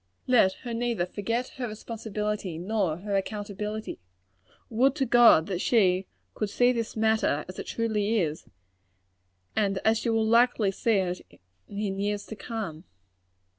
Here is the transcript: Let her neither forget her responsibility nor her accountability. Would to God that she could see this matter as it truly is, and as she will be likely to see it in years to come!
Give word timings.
Let 0.25 0.53
her 0.65 0.73
neither 0.73 1.05
forget 1.05 1.49
her 1.57 1.67
responsibility 1.67 2.57
nor 2.57 2.97
her 2.97 3.15
accountability. 3.15 3.99
Would 4.67 4.95
to 4.95 5.05
God 5.05 5.45
that 5.45 5.61
she 5.61 6.07
could 6.33 6.49
see 6.49 6.71
this 6.71 6.95
matter 6.97 7.45
as 7.47 7.59
it 7.59 7.67
truly 7.67 8.19
is, 8.19 8.47
and 9.55 9.77
as 9.85 9.99
she 9.99 10.09
will 10.09 10.25
be 10.25 10.29
likely 10.31 10.71
to 10.71 10.75
see 10.77 10.95
it 10.95 11.21
in 11.69 11.99
years 11.99 12.25
to 12.25 12.35
come! 12.35 12.85